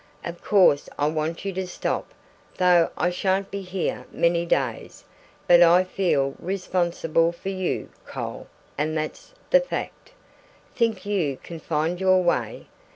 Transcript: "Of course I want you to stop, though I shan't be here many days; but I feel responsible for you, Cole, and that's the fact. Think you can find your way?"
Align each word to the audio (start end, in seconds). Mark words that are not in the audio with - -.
"Of 0.25 0.43
course 0.43 0.89
I 0.97 1.05
want 1.07 1.45
you 1.45 1.53
to 1.53 1.67
stop, 1.67 2.11
though 2.57 2.89
I 2.97 3.11
shan't 3.11 3.51
be 3.51 3.61
here 3.61 4.07
many 4.11 4.47
days; 4.47 5.03
but 5.47 5.61
I 5.61 5.83
feel 5.83 6.33
responsible 6.39 7.31
for 7.31 7.49
you, 7.49 7.87
Cole, 8.07 8.47
and 8.79 8.97
that's 8.97 9.35
the 9.51 9.59
fact. 9.61 10.13
Think 10.73 11.05
you 11.05 11.37
can 11.43 11.59
find 11.59 11.99
your 12.01 12.23
way?" 12.23 12.65